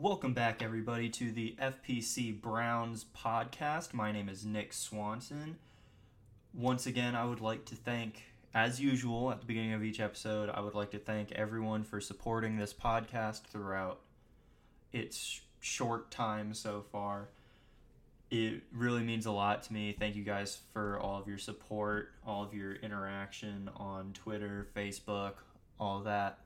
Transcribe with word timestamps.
Welcome 0.00 0.32
back, 0.32 0.62
everybody, 0.62 1.10
to 1.10 1.30
the 1.30 1.54
FPC 1.60 2.40
Browns 2.40 3.04
podcast. 3.14 3.92
My 3.92 4.10
name 4.10 4.30
is 4.30 4.46
Nick 4.46 4.72
Swanson. 4.72 5.58
Once 6.54 6.86
again, 6.86 7.14
I 7.14 7.26
would 7.26 7.42
like 7.42 7.66
to 7.66 7.74
thank, 7.74 8.22
as 8.54 8.80
usual, 8.80 9.30
at 9.30 9.40
the 9.40 9.46
beginning 9.46 9.74
of 9.74 9.84
each 9.84 10.00
episode, 10.00 10.48
I 10.48 10.60
would 10.60 10.74
like 10.74 10.90
to 10.92 10.98
thank 10.98 11.32
everyone 11.32 11.84
for 11.84 12.00
supporting 12.00 12.56
this 12.56 12.72
podcast 12.72 13.42
throughout 13.42 14.00
its 14.90 15.42
short 15.60 16.10
time 16.10 16.54
so 16.54 16.82
far. 16.90 17.28
It 18.30 18.62
really 18.72 19.02
means 19.02 19.26
a 19.26 19.32
lot 19.32 19.64
to 19.64 19.72
me. 19.74 19.94
Thank 19.98 20.16
you 20.16 20.24
guys 20.24 20.60
for 20.72 20.98
all 20.98 21.20
of 21.20 21.28
your 21.28 21.36
support, 21.36 22.12
all 22.26 22.42
of 22.42 22.54
your 22.54 22.72
interaction 22.76 23.68
on 23.76 24.14
Twitter, 24.14 24.66
Facebook, 24.74 25.34
all 25.78 26.00
that. 26.04 26.38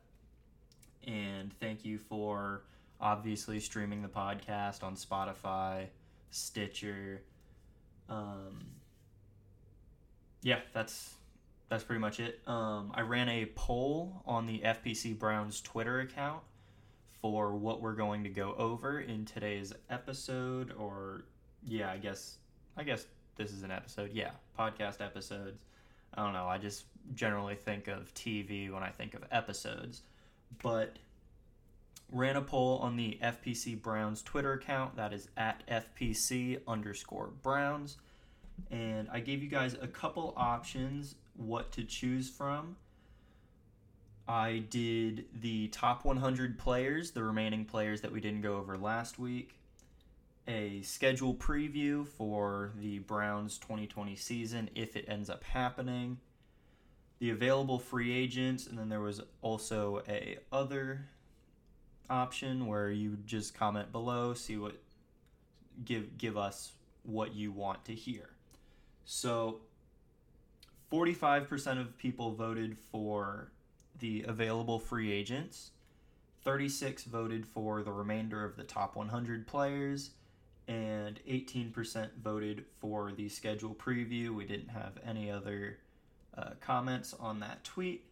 And 1.07 1.53
thank 1.61 1.85
you 1.85 1.99
for 1.99 2.63
obviously 3.01 3.61
streaming 3.61 4.03
the 4.03 4.09
podcast 4.09 4.83
on 4.83 4.97
Spotify, 4.97 5.87
Stitcher. 6.31 7.23
Um, 8.09 8.67
yeah, 10.43 10.61
that's 10.73 11.15
that's 11.69 11.85
pretty 11.85 12.01
much 12.01 12.21
it. 12.21 12.41
Um, 12.47 12.93
I 12.95 13.01
ran 13.01 13.29
a 13.29 13.47
poll 13.55 14.23
on 14.27 14.47
the 14.47 14.61
FPC 14.61 15.19
Browns 15.19 15.61
Twitter 15.61 16.01
account 16.01 16.43
for 17.21 17.55
what 17.57 17.81
we're 17.81 17.95
going 17.95 18.23
to 18.25 18.31
go 18.31 18.55
over 18.59 19.01
in 19.01 19.25
today's 19.25 19.73
episode, 19.89 20.73
or 20.79 21.25
yeah, 21.67 21.91
I 21.91 21.97
guess 21.97 22.37
I 22.77 22.83
guess 22.83 23.07
this 23.37 23.53
is 23.53 23.63
an 23.63 23.71
episode. 23.71 24.11
Yeah, 24.13 24.31
podcast 24.59 25.01
episodes. 25.01 25.65
I 26.15 26.23
don't 26.23 26.33
know. 26.33 26.47
I 26.47 26.59
just 26.59 26.85
generally 27.15 27.55
think 27.55 27.89
of 27.89 28.13
TV 28.15 28.71
when 28.71 28.83
I 28.83 28.91
think 28.91 29.15
of 29.15 29.25
episodes, 29.33 30.03
but 30.63 30.97
ran 32.11 32.37
a 32.37 32.43
poll 32.43 32.79
on 32.79 32.97
the 32.97 33.19
FPC 33.23 33.81
Browns 33.81 34.23
Twitter 34.23 34.53
account. 34.53 34.97
That 34.97 35.13
is 35.13 35.29
at 35.37 35.67
FPC 35.67 36.61
underscore 36.67 37.31
Browns. 37.43 37.99
And 38.71 39.09
I 39.11 39.21
gave 39.21 39.43
you 39.43 39.49
guys 39.49 39.77
a 39.81 39.89
couple 39.89 40.33
options 40.37 41.17
what 41.37 41.73
to 41.73 41.85
choose 41.85 42.31
from. 42.31 42.77
I 44.27 44.65
did 44.71 45.27
the 45.41 45.69
top 45.69 46.05
100 46.05 46.59
players, 46.59 47.11
the 47.11 47.23
remaining 47.23 47.65
players 47.65 48.01
that 48.01 48.13
we 48.13 48.21
didn't 48.21 48.41
go 48.41 48.57
over 48.57 48.79
last 48.79 49.19
week, 49.19 49.59
a 50.49 50.81
schedule 50.83 51.35
preview 51.35 52.07
for 52.07 52.73
the 52.79 53.01
Browns 53.01 53.59
2020 53.59 54.17
season 54.17 54.71
if 54.75 54.97
it 54.97 55.05
ends 55.09 55.29
up 55.29 55.45
happening, 55.45 56.19
the 57.19 57.31
available 57.31 57.79
free 57.79 58.13
agents, 58.13 58.67
and 58.67 58.79
then 58.79 58.89
there 58.89 59.01
was 59.01 59.21
also 59.43 60.03
a 60.09 60.39
other 60.51 61.07
option 62.11 62.67
where 62.67 62.91
you 62.91 63.19
just 63.27 63.55
comment 63.55 63.93
below, 63.93 64.35
see 64.35 64.57
what 64.57 64.77
give 65.85 66.17
give 66.19 66.37
us 66.37 66.73
what 67.03 67.35
you 67.35 67.53
want 67.53 67.85
to 67.87 67.95
hear. 67.95 68.31
So 69.05 69.61
45% 70.93 71.81
of 71.81 71.97
people 71.99 72.33
voted 72.33 72.79
for 72.79 73.51
the 73.99 74.25
available 74.27 74.79
free 74.79 75.13
agents. 75.13 75.71
36 76.43 77.05
voted 77.05 77.47
for 77.47 77.83
the 77.83 77.93
remainder 77.93 78.45
of 78.45 78.57
the 78.57 78.65
top 78.65 78.97
100 78.97 79.47
players 79.47 80.11
and 80.69 81.21
18% 81.29 82.11
voted 82.23 82.65
for 82.81 83.13
the 83.13 83.29
schedule 83.29 83.75
preview. 83.75 84.31
We 84.31 84.45
didn't 84.45 84.69
have 84.69 84.93
any 85.05 85.31
other 85.31 85.79
uh, 86.37 86.51
comments 86.61 87.15
on 87.19 87.41
that 87.41 87.65
tweet. 87.65 88.07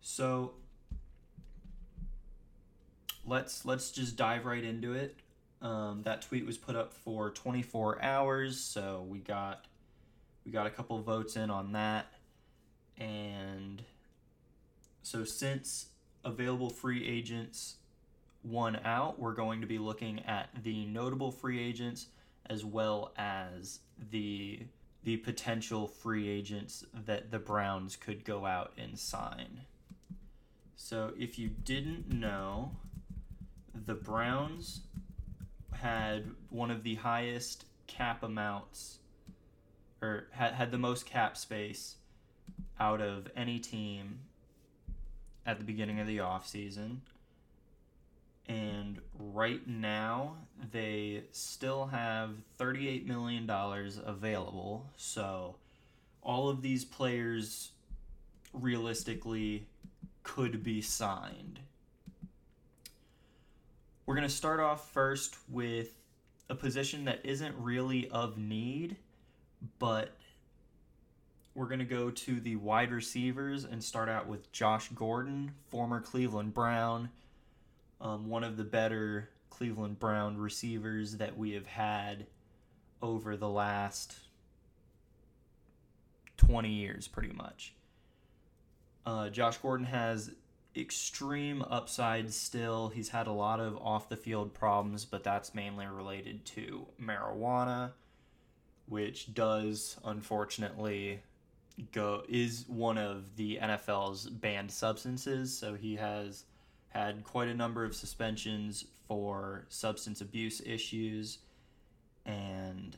So 0.00 0.52
let's 3.26 3.64
let's 3.64 3.90
just 3.90 4.16
dive 4.16 4.44
right 4.44 4.64
into 4.64 4.94
it. 4.94 5.16
Um, 5.60 6.02
that 6.04 6.22
tweet 6.22 6.46
was 6.46 6.56
put 6.56 6.76
up 6.76 6.92
for 6.92 7.30
24 7.30 8.02
hours, 8.02 8.60
so 8.60 9.04
we 9.08 9.18
got 9.18 9.64
we 10.44 10.52
got 10.52 10.66
a 10.66 10.70
couple 10.70 11.00
votes 11.02 11.36
in 11.36 11.50
on 11.50 11.72
that, 11.72 12.06
and 12.96 13.82
so 15.02 15.24
since 15.24 15.86
available 16.24 16.70
free 16.70 17.06
agents 17.06 17.76
won 18.44 18.76
out, 18.84 19.18
we're 19.18 19.34
going 19.34 19.60
to 19.60 19.66
be 19.66 19.78
looking 19.78 20.20
at 20.20 20.48
the 20.62 20.84
notable 20.86 21.30
free 21.30 21.60
agents 21.60 22.06
as 22.46 22.64
well 22.64 23.12
as 23.16 23.80
the 24.10 24.60
the 25.04 25.16
potential 25.16 25.86
free 25.86 26.28
agents 26.28 26.84
that 27.06 27.30
the 27.30 27.38
Browns 27.38 27.96
could 27.96 28.24
go 28.24 28.44
out 28.44 28.72
and 28.76 28.98
sign. 28.98 29.62
So 30.76 31.12
if 31.18 31.38
you 31.38 31.48
didn't 31.48 32.12
know, 32.12 32.72
the 33.86 33.94
Browns 33.94 34.80
had 35.72 36.24
one 36.50 36.70
of 36.70 36.82
the 36.82 36.96
highest 36.96 37.64
cap 37.86 38.22
amounts 38.22 38.98
or 40.00 40.28
had, 40.30 40.52
had 40.52 40.70
the 40.70 40.78
most 40.78 41.06
cap 41.06 41.36
space 41.36 41.96
out 42.78 43.00
of 43.00 43.28
any 43.36 43.58
team 43.58 44.20
at 45.44 45.58
the 45.58 45.64
beginning 45.64 46.00
of 46.00 46.06
the 46.06 46.18
offseason. 46.18 46.98
And 48.46 49.00
right 49.18 49.66
now, 49.66 50.36
they 50.72 51.24
still 51.32 51.86
have 51.86 52.30
$38 52.58 53.06
million 53.06 53.48
available. 53.50 54.86
So, 54.96 55.56
all 56.22 56.48
of 56.48 56.62
these 56.62 56.84
players 56.84 57.72
realistically 58.54 59.66
could 60.22 60.62
be 60.62 60.80
signed. 60.80 61.60
We're 64.08 64.14
going 64.14 64.26
to 64.26 64.34
start 64.34 64.58
off 64.58 64.90
first 64.90 65.36
with 65.50 65.92
a 66.48 66.54
position 66.54 67.04
that 67.04 67.20
isn't 67.24 67.54
really 67.58 68.08
of 68.08 68.38
need, 68.38 68.96
but 69.78 70.16
we're 71.54 71.66
going 71.66 71.80
to 71.80 71.84
go 71.84 72.10
to 72.10 72.40
the 72.40 72.56
wide 72.56 72.90
receivers 72.90 73.64
and 73.64 73.84
start 73.84 74.08
out 74.08 74.26
with 74.26 74.50
Josh 74.50 74.88
Gordon, 74.94 75.52
former 75.70 76.00
Cleveland 76.00 76.54
Brown, 76.54 77.10
um, 78.00 78.30
one 78.30 78.44
of 78.44 78.56
the 78.56 78.64
better 78.64 79.28
Cleveland 79.50 79.98
Brown 79.98 80.38
receivers 80.38 81.18
that 81.18 81.36
we 81.36 81.50
have 81.52 81.66
had 81.66 82.24
over 83.02 83.36
the 83.36 83.50
last 83.50 84.14
20 86.38 86.70
years, 86.70 87.06
pretty 87.06 87.34
much. 87.34 87.74
Uh, 89.04 89.28
Josh 89.28 89.58
Gordon 89.58 89.84
has 89.84 90.30
extreme 90.80 91.62
upside 91.62 92.32
still. 92.32 92.88
He's 92.88 93.10
had 93.10 93.26
a 93.26 93.32
lot 93.32 93.60
of 93.60 93.76
off 93.78 94.08
the 94.08 94.16
field 94.16 94.54
problems, 94.54 95.04
but 95.04 95.24
that's 95.24 95.54
mainly 95.54 95.86
related 95.86 96.44
to 96.46 96.86
marijuana, 97.00 97.92
which 98.86 99.34
does 99.34 99.96
unfortunately 100.04 101.20
go 101.92 102.22
is 102.28 102.64
one 102.66 102.98
of 102.98 103.36
the 103.36 103.58
NFL's 103.62 104.28
banned 104.28 104.70
substances. 104.70 105.56
So 105.56 105.74
he 105.74 105.96
has 105.96 106.44
had 106.90 107.24
quite 107.24 107.48
a 107.48 107.54
number 107.54 107.84
of 107.84 107.94
suspensions 107.94 108.84
for 109.06 109.66
substance 109.68 110.20
abuse 110.20 110.60
issues, 110.64 111.38
and 112.26 112.96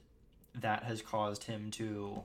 that 0.54 0.82
has 0.84 1.02
caused 1.02 1.44
him 1.44 1.70
to 1.72 2.22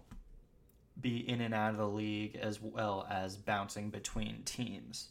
be 0.99 1.17
in 1.29 1.41
and 1.41 1.53
out 1.53 1.71
of 1.71 1.77
the 1.77 1.87
league 1.87 2.35
as 2.35 2.61
well 2.61 3.05
as 3.09 3.35
bouncing 3.35 3.89
between 3.89 4.41
teams. 4.43 5.09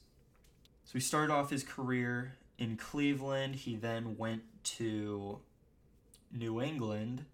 So 0.84 0.92
he 0.94 1.00
started 1.00 1.32
off 1.32 1.50
his 1.50 1.62
career 1.62 2.36
in 2.58 2.76
Cleveland. 2.76 3.56
He 3.56 3.76
then 3.76 4.16
went 4.16 4.42
to 4.64 5.40
New 6.32 6.60
England 6.60 7.24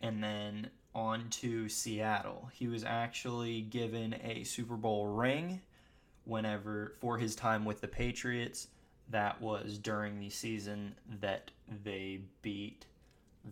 and 0.00 0.22
then 0.22 0.70
on 0.94 1.28
to 1.30 1.68
Seattle. 1.68 2.50
He 2.52 2.68
was 2.68 2.84
actually 2.84 3.62
given 3.62 4.14
a 4.22 4.44
Super 4.44 4.76
Bowl 4.76 5.06
ring 5.06 5.60
whenever 6.24 6.94
for 7.00 7.18
his 7.18 7.34
time 7.34 7.64
with 7.64 7.80
the 7.80 7.88
Patriots. 7.88 8.68
That 9.10 9.40
was 9.40 9.78
during 9.78 10.20
the 10.20 10.30
season 10.30 10.94
that 11.20 11.50
they 11.84 12.20
beat 12.42 12.86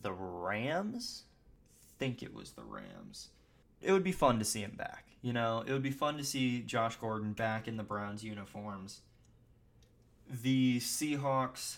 the 0.03 0.13
Rams. 0.13 1.23
think 1.99 2.23
it 2.23 2.35
was 2.35 2.53
the 2.53 2.63
Rams. 2.63 3.29
It 3.81 3.93
would 3.93 4.05
be 4.05 4.13
fun 4.13 4.39
to 4.39 4.45
see 4.45 4.61
him 4.61 4.75
back. 4.77 5.05
You 5.23 5.33
know, 5.33 5.65
it 5.67 5.73
would 5.73 5.83
be 5.83 5.91
fun 5.91 6.17
to 6.19 6.25
see 6.25 6.61
Josh 6.63 6.97
Gordon 6.97 7.33
back 7.33 7.67
in 7.67 7.77
the 7.77 7.83
Browns 7.83 8.23
uniforms. 8.23 9.01
The 10.29 10.81
Seahawks 10.81 11.77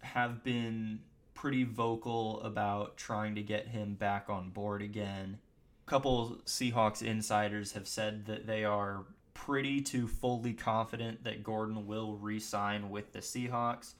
have 0.00 0.42
been 0.42 1.00
pretty 1.34 1.64
vocal 1.64 2.40
about 2.42 2.96
trying 2.96 3.34
to 3.34 3.42
get 3.42 3.68
him 3.68 3.94
back 3.94 4.28
on 4.28 4.50
board 4.50 4.82
again. 4.82 5.38
A 5.86 5.90
couple 5.90 6.38
Seahawks 6.46 7.02
insiders 7.02 7.72
have 7.72 7.88
said 7.88 8.26
that 8.26 8.46
they 8.46 8.64
are 8.64 9.04
pretty 9.34 9.80
to 9.80 10.06
fully 10.06 10.52
confident 10.52 11.24
that 11.24 11.42
Gordon 11.42 11.86
will 11.86 12.16
re 12.16 12.38
sign 12.38 12.90
with 12.90 13.12
the 13.12 13.18
Seahawks. 13.18 13.94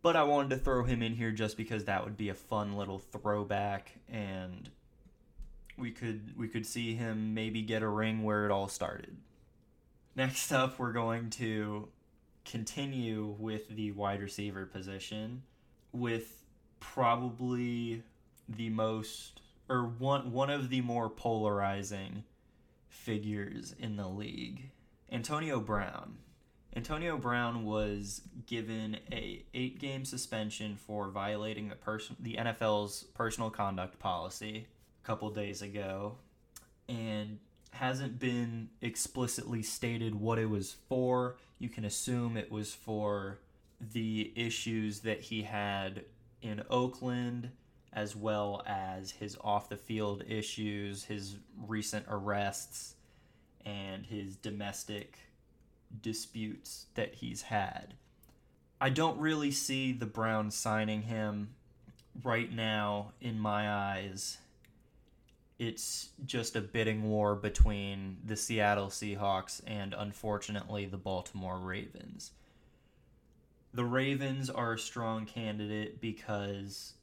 But 0.00 0.16
I 0.16 0.22
wanted 0.22 0.50
to 0.50 0.56
throw 0.56 0.84
him 0.84 1.02
in 1.02 1.14
here 1.14 1.32
just 1.32 1.56
because 1.56 1.84
that 1.84 2.04
would 2.04 2.16
be 2.16 2.28
a 2.28 2.34
fun 2.34 2.76
little 2.76 2.98
throwback 2.98 3.92
and 4.08 4.70
we 5.78 5.90
could 5.90 6.36
we 6.36 6.48
could 6.48 6.66
see 6.66 6.94
him 6.94 7.34
maybe 7.34 7.62
get 7.62 7.82
a 7.82 7.88
ring 7.88 8.22
where 8.22 8.44
it 8.44 8.50
all 8.50 8.68
started. 8.68 9.16
Next 10.14 10.52
up, 10.52 10.78
we're 10.78 10.92
going 10.92 11.30
to 11.30 11.88
continue 12.44 13.36
with 13.38 13.68
the 13.68 13.92
wide 13.92 14.20
receiver 14.20 14.66
position 14.66 15.42
with 15.92 16.42
probably 16.80 18.02
the 18.48 18.70
most 18.70 19.40
or 19.68 19.82
one 19.84 20.32
one 20.32 20.50
of 20.50 20.70
the 20.70 20.80
more 20.80 21.08
polarizing 21.08 22.24
figures 22.88 23.74
in 23.78 23.96
the 23.96 24.08
league. 24.08 24.70
Antonio 25.10 25.60
Brown. 25.60 26.18
Antonio 26.76 27.16
Brown 27.16 27.64
was 27.64 28.20
given 28.46 28.98
a 29.10 29.42
8-game 29.54 30.04
suspension 30.04 30.76
for 30.76 31.08
violating 31.08 31.68
the 31.68 31.74
person 31.74 32.16
the 32.20 32.36
NFL's 32.36 33.04
personal 33.14 33.50
conduct 33.50 33.98
policy 33.98 34.66
couple 35.08 35.30
days 35.30 35.62
ago 35.62 36.16
and 36.86 37.38
hasn't 37.70 38.18
been 38.18 38.68
explicitly 38.82 39.62
stated 39.62 40.14
what 40.14 40.38
it 40.38 40.50
was 40.50 40.76
for. 40.86 41.38
You 41.58 41.70
can 41.70 41.86
assume 41.86 42.36
it 42.36 42.52
was 42.52 42.74
for 42.74 43.38
the 43.80 44.30
issues 44.36 45.00
that 45.00 45.22
he 45.22 45.44
had 45.44 46.04
in 46.42 46.62
Oakland, 46.68 47.48
as 47.90 48.14
well 48.14 48.62
as 48.66 49.12
his 49.12 49.38
off 49.40 49.70
the 49.70 49.78
field 49.78 50.24
issues, 50.28 51.04
his 51.04 51.36
recent 51.66 52.04
arrests, 52.10 52.94
and 53.64 54.04
his 54.04 54.36
domestic 54.36 55.20
disputes 56.02 56.84
that 56.96 57.14
he's 57.14 57.42
had. 57.42 57.94
I 58.78 58.90
don't 58.90 59.18
really 59.18 59.52
see 59.52 59.92
the 59.92 60.04
Browns 60.04 60.54
signing 60.54 61.02
him 61.02 61.54
right 62.22 62.52
now 62.52 63.12
in 63.22 63.38
my 63.38 63.70
eyes 63.70 64.36
it's 65.58 66.10
just 66.24 66.54
a 66.54 66.60
bidding 66.60 67.02
war 67.08 67.34
between 67.34 68.18
the 68.24 68.36
Seattle 68.36 68.88
Seahawks 68.88 69.60
and 69.66 69.94
unfortunately 69.96 70.86
the 70.86 70.96
Baltimore 70.96 71.58
Ravens. 71.58 72.30
The 73.74 73.84
Ravens 73.84 74.48
are 74.50 74.74
a 74.74 74.78
strong 74.78 75.26
candidate 75.26 76.00
because 76.00 76.94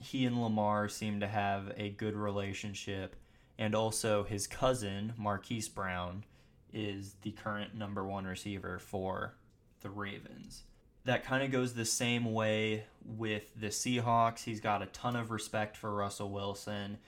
he 0.00 0.26
and 0.26 0.42
Lamar 0.42 0.88
seem 0.88 1.20
to 1.20 1.28
have 1.28 1.72
a 1.76 1.90
good 1.90 2.16
relationship, 2.16 3.14
and 3.56 3.74
also 3.74 4.24
his 4.24 4.46
cousin, 4.46 5.14
Marquise 5.16 5.68
Brown, 5.68 6.24
is 6.72 7.14
the 7.22 7.30
current 7.30 7.74
number 7.74 8.04
one 8.04 8.24
receiver 8.24 8.78
for 8.80 9.34
the 9.80 9.90
Ravens. 9.90 10.64
That 11.04 11.24
kind 11.24 11.42
of 11.42 11.50
goes 11.50 11.74
the 11.74 11.84
same 11.84 12.32
way 12.32 12.84
with 13.04 13.52
the 13.58 13.68
Seahawks. 13.68 14.44
He's 14.44 14.60
got 14.60 14.82
a 14.82 14.86
ton 14.86 15.16
of 15.16 15.30
respect 15.30 15.76
for 15.76 15.94
Russell 15.94 16.30
Wilson 16.30 16.98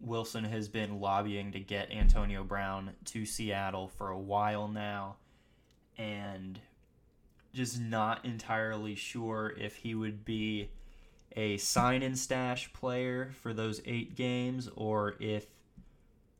Wilson 0.00 0.44
has 0.44 0.68
been 0.68 1.00
lobbying 1.00 1.52
to 1.52 1.60
get 1.60 1.90
Antonio 1.90 2.44
Brown 2.44 2.92
to 3.06 3.24
Seattle 3.24 3.88
for 3.88 4.10
a 4.10 4.18
while 4.18 4.68
now, 4.68 5.16
and 5.96 6.60
just 7.52 7.80
not 7.80 8.24
entirely 8.24 8.94
sure 8.94 9.54
if 9.58 9.76
he 9.76 9.94
would 9.94 10.24
be 10.24 10.70
a 11.36 11.56
sign 11.56 12.02
and 12.02 12.18
stash 12.18 12.72
player 12.72 13.32
for 13.42 13.52
those 13.52 13.80
eight 13.86 14.14
games 14.14 14.68
or 14.76 15.14
if 15.20 15.46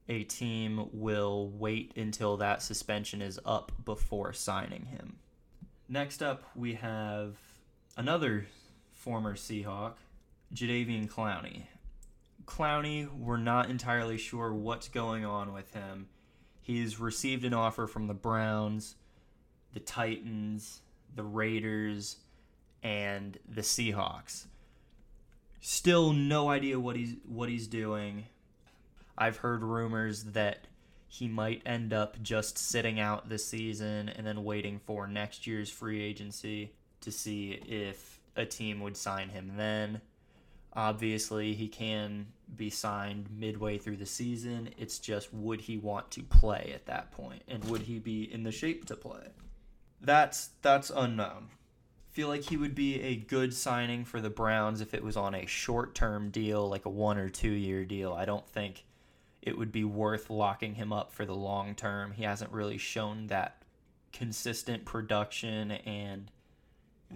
a 0.09 0.25
team 0.25 0.89
will 0.93 1.49
wait 1.49 1.93
until 1.97 2.37
that 2.37 2.63
suspension 2.63 3.23
is 3.23 3.41
up 3.45 3.73
before 3.85 4.33
signing 4.33 4.87
him. 4.87 5.17
Next 5.89 6.23
up, 6.23 6.45
we 6.55 6.75
have 6.75 7.37
another 7.97 8.47
former 8.93 9.35
Seahawk, 9.35 9.95
Jadeveon 10.55 11.09
Clowney. 11.09 11.63
Clowney, 12.47 13.09
we're 13.17 13.37
not 13.37 13.71
entirely 13.71 14.19
sure 14.19 14.53
what's 14.53 14.89
going 14.89 15.25
on 15.25 15.53
with 15.53 15.73
him. 15.73 16.09
He's 16.61 16.99
received 16.99 17.45
an 17.45 17.55
offer 17.55 17.87
from 17.87 18.07
the 18.07 18.15
Browns, 18.15 18.97
the 19.73 19.81
Titans, 19.81 20.81
the 21.15 21.25
Raiders, 21.25 22.17
and 22.83 23.39
the 23.49 23.61
Seahawks. 23.61 24.47
Still 25.61 26.13
no 26.13 26.51
idea 26.51 26.79
what 26.79 26.97
he's 26.97 27.17
what 27.27 27.49
he's 27.49 27.67
doing. 27.67 28.27
I've 29.17 29.39
heard 29.39 29.63
rumors 29.63 30.25
that 30.25 30.67
he 31.09 31.29
might 31.29 31.63
end 31.65 31.93
up 31.93 32.21
just 32.23 32.59
sitting 32.59 32.99
out 32.99 33.29
this 33.29 33.47
season 33.47 34.09
and 34.09 34.27
then 34.27 34.43
waiting 34.43 34.81
for 34.85 35.07
next 35.07 35.47
year's 35.47 35.71
free 35.71 36.03
agency 36.03 36.73
to 37.01 37.13
see 37.13 37.53
if 37.67 38.21
a 38.37 38.45
team 38.45 38.81
would 38.81 38.97
sign 38.97 39.29
him 39.29 39.53
then. 39.57 40.01
Obviously, 40.77 41.55
he 41.55 41.69
can 41.69 42.27
be 42.57 42.71
signed 42.71 43.29
midway 43.37 43.79
through 43.79 43.97
the 43.97 44.07
season. 44.07 44.71
It's 44.77 44.99
just 44.99 45.33
would 45.33 45.63
he 45.63 45.79
want 45.79 46.11
to 46.13 46.23
play 46.23 46.73
at 46.75 46.87
that 46.87 47.11
point 47.13 47.43
and 47.49 47.65
would 47.67 47.83
he 47.83 47.99
be 47.99 48.33
in 48.33 48.43
the 48.43 48.53
shape 48.53 48.85
to 48.87 48.97
play? 48.97 49.29
That's 50.01 50.51
that's 50.63 50.91
unknown. 50.91 51.49
Feel 52.11 52.29
like 52.29 52.45
he 52.45 52.57
would 52.57 52.75
be 52.75 53.01
a 53.01 53.17
good 53.17 53.55
signing 53.55 54.05
for 54.05 54.21
the 54.21 54.31
Browns 54.31 54.81
if 54.81 54.95
it 54.95 55.03
was 55.03 55.17
on 55.17 55.35
a 55.35 55.47
short-term 55.47 56.31
deal 56.31 56.69
like 56.69 56.85
a 56.85 56.91
1 56.91 57.19
or 57.19 57.29
2 57.29 57.51
year 57.51 57.85
deal. 57.85 58.13
I 58.13 58.25
don't 58.25 58.47
think 58.49 58.85
it 59.43 59.59
would 59.59 59.73
be 59.73 59.85
worth 59.85 60.31
locking 60.31 60.77
him 60.77 60.93
up 60.93 61.13
for 61.13 61.27
the 61.27 61.35
long 61.35 61.75
term. 61.75 62.13
He 62.13 62.23
hasn't 62.23 62.53
really 62.53 62.79
shown 62.79 63.27
that 63.29 63.63
consistent 64.13 64.85
production 64.85 65.73
and 65.73 66.31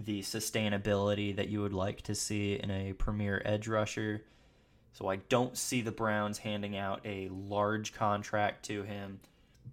the 0.05 0.21
sustainability 0.21 1.35
that 1.35 1.49
you 1.49 1.61
would 1.61 1.73
like 1.73 2.01
to 2.03 2.15
see 2.15 2.53
in 2.53 2.71
a 2.71 2.93
premier 2.93 3.41
edge 3.43 3.67
rusher. 3.67 4.23
So 4.93 5.07
I 5.07 5.17
don't 5.17 5.57
see 5.57 5.81
the 5.81 5.91
Browns 5.91 6.39
handing 6.39 6.77
out 6.77 7.01
a 7.05 7.29
large 7.29 7.93
contract 7.93 8.65
to 8.65 8.83
him, 8.83 9.19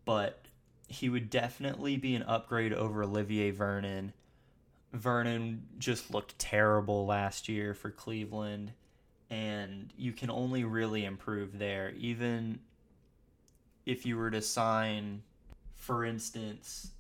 but 0.05 0.47
he 0.89 1.09
would 1.09 1.31
definitely 1.31 1.97
be 1.97 2.15
an 2.15 2.23
upgrade 2.25 2.73
over 2.73 3.03
Olivier 3.03 3.51
Vernon. 3.51 4.13
Vernon 4.93 5.63
just 5.79 6.11
looked 6.11 6.39
terrible 6.39 7.07
last 7.07 7.49
year 7.49 7.75
for 7.75 7.91
Cleveland, 7.91 8.73
and 9.31 9.93
you 9.97 10.13
can 10.13 10.31
only 10.31 10.65
really 10.65 11.05
improve 11.05 11.59
there. 11.59 11.93
Even 11.99 12.61
if 13.85 14.07
you 14.07 14.17
were 14.17 14.31
to 14.31 14.43
sign, 14.43 15.23
for 15.75 16.05
instance, 16.05 16.91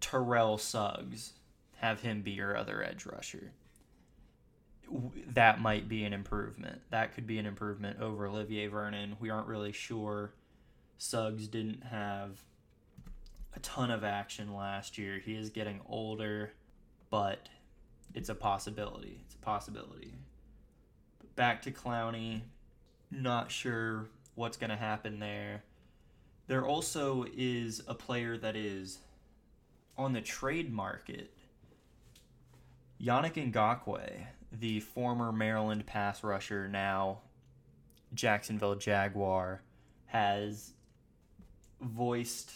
Terrell 0.00 0.58
Suggs, 0.58 1.32
have 1.80 2.02
him 2.02 2.20
be 2.20 2.32
your 2.32 2.58
other 2.58 2.82
edge 2.84 3.06
rusher. 3.06 3.52
That 5.32 5.62
might 5.62 5.88
be 5.88 6.04
an 6.04 6.12
improvement. 6.12 6.82
That 6.90 7.14
could 7.14 7.26
be 7.26 7.38
an 7.38 7.46
improvement 7.46 8.00
over 8.00 8.26
Olivier 8.26 8.66
Vernon. 8.66 9.16
We 9.18 9.30
aren't 9.30 9.46
really 9.46 9.72
sure. 9.72 10.34
Suggs 10.98 11.48
didn't 11.48 11.84
have 11.84 12.42
a 13.54 13.60
ton 13.60 13.90
of 13.90 14.04
action 14.04 14.54
last 14.54 14.98
year. 14.98 15.18
He 15.24 15.34
is 15.34 15.48
getting 15.48 15.80
older, 15.88 16.52
but 17.08 17.48
it's 18.14 18.28
a 18.28 18.34
possibility. 18.34 19.22
It's 19.24 19.34
a 19.36 19.38
possibility. 19.38 20.12
But 21.18 21.34
back 21.34 21.62
to 21.62 21.70
Clowney, 21.70 22.42
not 23.10 23.50
sure 23.50 24.10
what's 24.34 24.58
going 24.58 24.70
to 24.70 24.76
happen 24.76 25.18
there. 25.18 25.62
There 26.46 26.66
also 26.66 27.24
is 27.34 27.82
a 27.88 27.94
player 27.94 28.36
that 28.36 28.54
is 28.54 28.98
on 29.96 30.12
the 30.12 30.20
trade 30.20 30.70
market 30.70 31.32
Yannick 33.02 33.52
Ngakoue, 33.52 34.26
the 34.52 34.80
former 34.80 35.32
Maryland 35.32 35.86
pass 35.86 36.22
rusher, 36.22 36.68
now 36.68 37.20
Jacksonville 38.12 38.74
Jaguar, 38.74 39.62
has 40.06 40.72
voiced 41.80 42.50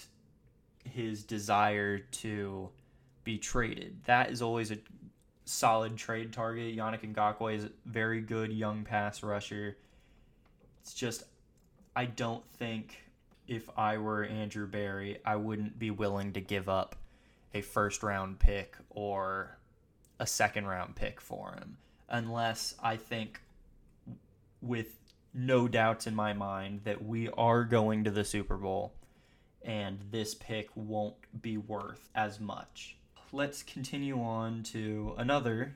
his 0.85 1.25
desire 1.25 1.99
to 1.99 2.69
be 3.25 3.39
traded. 3.39 4.05
That 4.05 4.31
is 4.31 4.43
always 4.43 4.71
a 4.71 4.79
solid 5.47 5.97
trade 5.97 6.33
target. 6.33 6.77
Yannick 6.77 7.11
Ngakoue 7.15 7.57
is 7.57 7.65
a 7.65 7.71
very 7.87 8.21
good 8.21 8.53
young 8.53 8.85
pass 8.85 9.23
rusher. 9.23 9.79
It's 10.83 10.93
just, 10.93 11.25
I 11.97 12.05
don't 12.05 12.47
think 12.59 13.03
if 13.49 13.71
I 13.79 13.97
were 13.97 14.25
Andrew 14.25 14.67
Berry, 14.67 15.19
I 15.25 15.37
wouldn't 15.37 15.79
be 15.79 15.91
willing 15.91 16.35
to 16.35 16.41
give 16.41 16.69
up 16.69 16.97
a 17.55 17.63
first 17.63 18.03
round 18.03 18.39
pick 18.39 18.77
or 18.91 19.59
a 20.19 20.27
second 20.27 20.67
round 20.67 20.97
pick 20.97 21.21
for 21.21 21.53
him 21.53 21.77
unless 22.09 22.75
I 22.83 22.97
think 22.97 23.41
with 24.61 24.97
no 25.33 25.67
doubts 25.67 26.07
in 26.07 26.15
my 26.15 26.33
mind 26.33 26.83
that 26.85 27.05
we 27.05 27.29
are 27.31 27.65
going 27.65 28.05
to 28.05 28.11
the 28.11 28.25
Super 28.25 28.57
Bowl 28.57 28.93
and 29.63 29.99
this 30.11 30.35
pick 30.35 30.69
won't 30.75 31.17
be 31.41 31.57
worth 31.57 32.09
as 32.15 32.39
much. 32.39 32.97
Let's 33.33 33.63
continue 33.63 34.21
on 34.21 34.63
to 34.65 35.15
another 35.17 35.75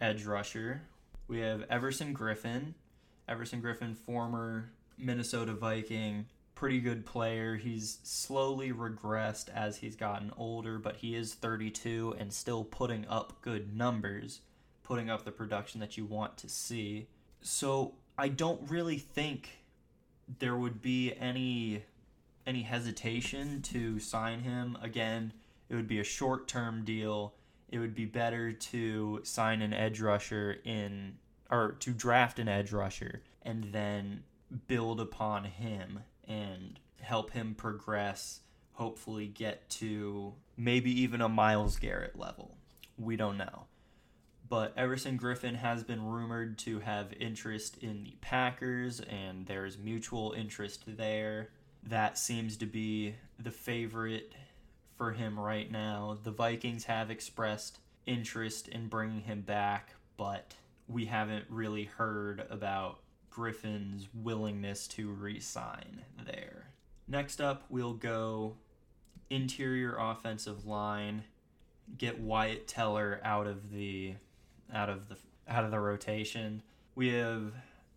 edge 0.00 0.24
rusher. 0.24 0.82
We 1.28 1.40
have 1.40 1.64
Everson 1.70 2.14
Griffen. 2.14 2.74
Everson 3.28 3.62
Griffen, 3.62 3.96
former 3.96 4.70
Minnesota 4.98 5.52
Viking, 5.52 6.26
pretty 6.56 6.80
good 6.80 7.06
player. 7.06 7.54
He's 7.54 7.98
slowly 8.02 8.72
regressed 8.72 9.50
as 9.54 9.76
he's 9.76 9.94
gotten 9.94 10.32
older, 10.36 10.78
but 10.78 10.96
he 10.96 11.14
is 11.14 11.34
32 11.34 12.16
and 12.18 12.32
still 12.32 12.64
putting 12.64 13.06
up 13.06 13.40
good 13.42 13.76
numbers, 13.76 14.40
putting 14.82 15.08
up 15.08 15.24
the 15.24 15.30
production 15.30 15.80
that 15.80 15.96
you 15.96 16.06
want 16.06 16.36
to 16.38 16.48
see. 16.48 17.06
So 17.42 17.94
I 18.18 18.28
don't 18.28 18.68
really 18.68 18.98
think 18.98 19.60
there 20.38 20.56
would 20.56 20.82
be 20.82 21.14
any 21.14 21.84
any 22.46 22.62
hesitation 22.62 23.60
to 23.60 23.98
sign 23.98 24.40
him 24.40 24.78
again. 24.80 25.32
It 25.68 25.74
would 25.74 25.88
be 25.88 25.98
a 25.98 26.04
short-term 26.04 26.84
deal. 26.84 27.34
It 27.68 27.80
would 27.80 27.94
be 27.94 28.04
better 28.04 28.52
to 28.52 29.20
sign 29.24 29.62
an 29.62 29.74
edge 29.74 30.00
rusher 30.00 30.56
in 30.64 31.18
or 31.50 31.72
to 31.80 31.90
draft 31.90 32.38
an 32.38 32.48
edge 32.48 32.72
rusher 32.72 33.22
and 33.42 33.72
then 33.72 34.22
build 34.68 35.00
upon 35.00 35.44
him 35.44 36.00
and 36.26 36.78
help 37.00 37.30
him 37.32 37.54
progress, 37.54 38.40
hopefully 38.72 39.26
get 39.26 39.68
to 39.70 40.34
maybe 40.56 40.90
even 41.02 41.20
a 41.20 41.28
Myles 41.28 41.78
Garrett 41.78 42.18
level. 42.18 42.56
We 42.98 43.16
don't 43.16 43.38
know. 43.38 43.64
But 44.48 44.74
Everson 44.76 45.18
Griffen 45.18 45.56
has 45.56 45.82
been 45.82 46.06
rumored 46.06 46.58
to 46.60 46.78
have 46.80 47.12
interest 47.18 47.78
in 47.78 48.04
the 48.04 48.14
Packers, 48.20 49.00
and 49.00 49.46
there's 49.46 49.76
mutual 49.76 50.34
interest 50.36 50.84
there. 50.86 51.48
That 51.82 52.16
seems 52.16 52.56
to 52.58 52.66
be 52.66 53.16
the 53.38 53.50
favorite 53.50 54.34
for 54.96 55.12
him 55.12 55.38
right 55.38 55.70
now. 55.70 56.18
The 56.22 56.30
Vikings 56.30 56.84
have 56.84 57.10
expressed 57.10 57.80
interest 58.06 58.68
in 58.68 58.88
bringing 58.88 59.22
him 59.22 59.40
back, 59.40 59.94
but 60.16 60.54
we 60.88 61.06
haven't 61.06 61.46
really 61.48 61.84
heard 61.84 62.46
about 62.48 63.00
Griffen's 63.30 64.08
willingness 64.14 64.86
to 64.88 65.10
re-sign 65.10 66.02
there. 66.24 66.68
Next 67.08 67.40
up, 67.40 67.64
we'll 67.68 67.94
go 67.94 68.56
interior 69.30 69.96
offensive 69.98 70.66
line, 70.66 71.24
get 71.98 72.20
Wyatt 72.20 72.66
Teller 72.66 73.20
out 73.22 73.46
of 73.46 73.70
the 73.70 74.14
out 74.72 74.88
of 74.88 75.08
the 75.08 75.16
out 75.48 75.64
of 75.64 75.70
the 75.70 75.78
rotation. 75.78 76.62
We 76.94 77.08
have 77.08 77.52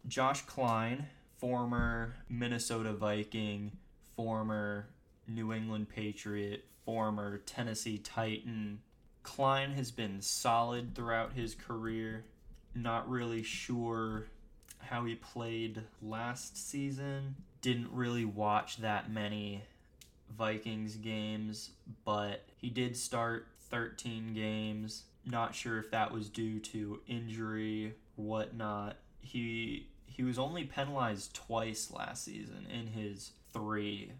Josh 0.07 0.41
Kline, 0.41 1.07
former 1.37 2.15
Minnesota 2.29 2.93
Viking, 2.93 3.71
former 4.15 4.89
New 5.27 5.53
England 5.53 5.89
Patriot, 5.89 6.65
former 6.85 7.37
Tennessee 7.39 7.97
Titan. 7.97 8.81
Kline 9.23 9.71
has 9.71 9.91
been 9.91 10.21
solid 10.21 10.95
throughout 10.95 11.33
his 11.33 11.55
career. 11.55 12.25
Not 12.75 13.09
really 13.09 13.43
sure 13.43 14.27
how 14.79 15.05
he 15.05 15.15
played 15.15 15.83
last 16.01 16.69
season. 16.69 17.35
Didn't 17.61 17.91
really 17.91 18.25
watch 18.25 18.77
that 18.77 19.11
many 19.11 19.63
Vikings 20.37 20.95
games, 20.95 21.71
but 22.05 22.45
he 22.57 22.69
did 22.69 22.95
start 22.95 23.47
13 23.69 24.33
games. 24.33 25.03
Not 25.25 25.53
sure 25.53 25.77
if 25.79 25.91
that 25.91 26.11
was 26.11 26.29
due 26.29 26.59
to 26.59 27.01
injury 27.07 27.95
whatnot. 28.15 28.97
He 29.21 29.87
he 30.05 30.23
was 30.23 30.39
only 30.39 30.65
penalized 30.65 31.33
twice 31.33 31.91
last 31.91 32.25
season 32.25 32.67
in 32.69 32.87
his 32.87 33.31
three 33.53 34.11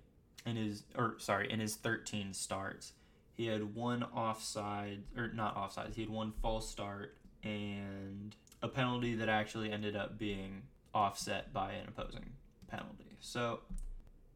in 0.45 0.55
his 0.55 0.83
or 0.95 1.15
sorry 1.17 1.51
in 1.51 1.59
his 1.59 1.75
13 1.75 2.33
starts. 2.33 2.93
He 3.35 3.47
had 3.47 3.75
one 3.75 4.03
offside 4.03 5.03
or 5.17 5.29
not 5.29 5.55
offside. 5.55 5.93
He 5.95 6.01
had 6.01 6.09
one 6.09 6.33
false 6.41 6.69
start 6.69 7.15
and 7.43 8.35
a 8.61 8.67
penalty 8.67 9.15
that 9.15 9.29
actually 9.29 9.71
ended 9.71 9.95
up 9.95 10.17
being 10.17 10.63
offset 10.93 11.53
by 11.53 11.73
an 11.73 11.87
opposing 11.87 12.31
penalty. 12.67 13.17
So 13.19 13.61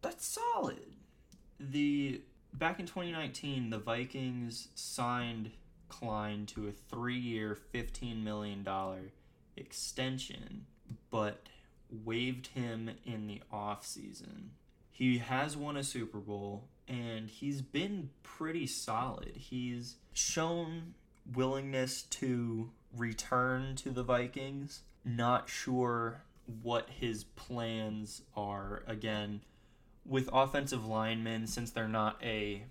that's 0.01 0.25
solid. 0.25 0.93
The 1.59 2.21
back 2.53 2.79
in 2.79 2.85
2019, 2.85 3.69
the 3.69 3.79
Vikings 3.79 4.69
signed 4.75 5.51
Kline 5.89 6.45
to 6.47 6.67
a 6.67 6.71
three-year, 6.71 7.57
$15 7.73 8.23
million 8.23 8.67
extension, 9.55 10.65
but 11.11 11.47
waived 12.03 12.47
him 12.47 12.91
in 13.05 13.27
the 13.27 13.41
offseason. 13.53 14.49
He 14.89 15.19
has 15.19 15.55
won 15.55 15.77
a 15.77 15.83
Super 15.83 16.19
Bowl 16.19 16.65
and 16.87 17.29
he's 17.29 17.61
been 17.61 18.09
pretty 18.23 18.67
solid. 18.67 19.33
He's 19.35 19.95
shown 20.13 20.95
willingness 21.33 22.03
to 22.03 22.71
return 22.95 23.75
to 23.77 23.89
the 23.89 24.03
Vikings. 24.03 24.81
Not 25.05 25.49
sure 25.49 26.23
what 26.61 26.89
his 26.89 27.23
plans 27.23 28.21
are. 28.35 28.83
Again, 28.87 29.41
with 30.05 30.29
offensive 30.31 30.85
linemen, 30.85 31.47
since 31.47 31.71
they're 31.71 31.87
not 31.87 32.17
a 32.23 32.63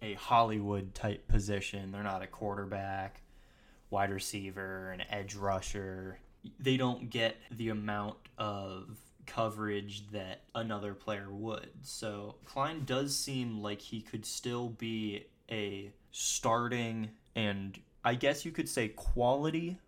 a 0.00 0.14
Hollywood 0.14 0.94
type 0.94 1.26
position, 1.26 1.90
they're 1.90 2.04
not 2.04 2.22
a 2.22 2.26
quarterback, 2.26 3.20
wide 3.90 4.10
receiver, 4.10 4.92
an 4.92 5.02
edge 5.10 5.34
rusher. 5.34 6.20
They 6.60 6.76
don't 6.76 7.10
get 7.10 7.36
the 7.50 7.70
amount 7.70 8.16
of 8.38 8.96
coverage 9.26 10.08
that 10.12 10.42
another 10.54 10.94
player 10.94 11.28
would. 11.30 11.70
So 11.82 12.36
Kline 12.44 12.84
does 12.84 13.14
seem 13.16 13.60
like 13.60 13.80
he 13.80 14.00
could 14.00 14.24
still 14.24 14.68
be 14.68 15.26
a 15.50 15.92
starting 16.12 17.10
and 17.34 17.78
I 18.04 18.14
guess 18.14 18.44
you 18.44 18.52
could 18.52 18.68
say 18.68 18.88
quality 18.88 19.78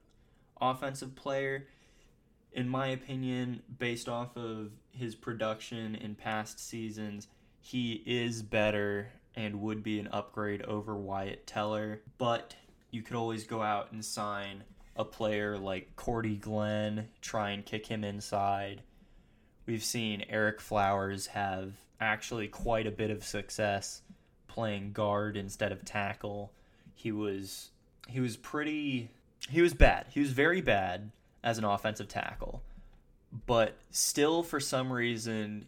offensive 0.61 1.15
player. 1.15 1.67
In 2.53 2.69
my 2.69 2.89
opinion, 2.89 3.63
based 3.79 4.09
off 4.09 4.37
of 4.37 4.73
his 4.91 5.15
production 5.15 5.95
in 5.95 6.15
past 6.15 6.59
seasons, 6.59 7.29
he 7.61 8.03
is 8.07 8.43
better 8.43 9.13
and 9.37 9.61
would 9.63 9.83
be 9.83 10.01
an 10.01 10.09
upgrade 10.09 10.63
over 10.63 10.97
Wyatt 10.97 11.47
Teller. 11.47 12.01
But 12.19 12.57
you 12.91 13.03
could 13.03 13.17
always 13.17 13.45
go 13.45 13.63
out 13.63 13.93
and 13.93 14.05
sign 14.05 14.65
a 14.97 15.05
player 15.05 15.57
like 15.57 15.95
Cordy 15.97 16.37
Glenn, 16.37 17.09
try 17.21 17.51
and 17.51 17.65
kick 17.65 17.87
him 17.87 18.03
inside. 18.03 18.83
We've 19.67 19.85
seen 19.85 20.25
Ereck 20.31 20.61
Flowers 20.61 21.29
have 21.29 21.75
actually 22.01 22.49
quite 22.49 22.87
a 22.87 22.91
bit 22.91 23.11
of 23.11 23.23
success 23.23 24.03
playing 24.49 24.93
guard 24.93 25.37
instead 25.37 25.71
of 25.71 25.85
tackle. 25.85 26.53
He 26.95 27.13
was 27.13 27.71
he 28.11 28.21
was 28.21 28.37
pretty 28.37 29.11
he 29.49 29.63
was 29.63 29.75
bad. 29.75 30.07
He 30.11 30.21
was 30.21 30.33
very 30.33 30.61
bad 30.61 31.11
as 31.43 31.59
an 31.59 31.65
offensive 31.65 32.09
tackle, 32.09 32.63
but 33.47 33.77
still 33.91 34.43
for 34.43 34.61
some 34.61 34.93
reason 34.93 35.67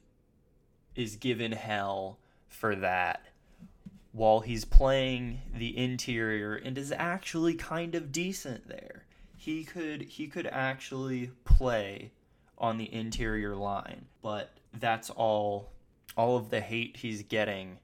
is 0.94 1.16
given 1.16 1.52
hell 1.52 2.18
for 2.48 2.76
that 2.76 3.22
while 4.12 4.40
he's 4.40 4.64
playing 4.64 5.40
the 5.54 5.76
interior 5.76 6.54
and 6.54 6.76
is 6.76 6.92
actually 6.92 7.54
kind 7.54 7.94
of 7.94 8.12
decent 8.12 8.68
there. 8.68 9.04
He 9.36 9.64
could 9.64 10.02
he 10.02 10.26
could 10.26 10.46
actually 10.46 11.30
play 11.44 12.12
on 12.58 12.78
the 12.78 12.92
interior 12.92 13.56
line, 13.56 14.06
but 14.20 14.50
that's 14.74 15.10
all 15.10 15.72
all 16.16 16.36
of 16.36 16.50
the 16.50 16.60
hate 16.60 16.98
he's 16.98 17.22
getting 17.22 17.78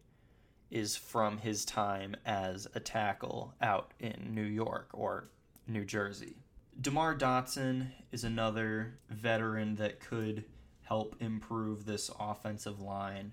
is 0.71 0.97
from 0.97 1.39
his 1.39 1.65
time 1.65 2.15
as 2.27 2.67
a 2.75 2.81
tackle 2.81 3.55
out 3.61 3.93
in 3.99 4.35
New 4.35 4.43
York 4.43 4.89
or 4.93 5.29
New 5.67 5.85
Jersey. 5.85 6.37
DeMar 6.81 7.17
Dotson 7.17 7.89
is 8.13 8.25
another 8.25 8.99
veteran 9.11 9.77
that 9.77 10.01
could 10.01 10.45
help 10.83 11.17
improve 11.21 11.85
this 11.85 12.11
offensive 12.19 12.81
line. 12.81 13.33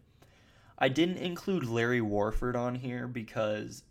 I 0.77 0.89
didn't 0.89 1.17
include 1.17 1.65
Larry 1.65 2.01
Warford 2.01 2.55
on 2.55 2.75
here 2.75 3.07
because 3.07 3.83